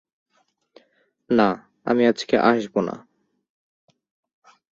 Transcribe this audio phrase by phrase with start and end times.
[1.29, 1.49] না,
[1.85, 2.95] আমি আজকে আসবো না।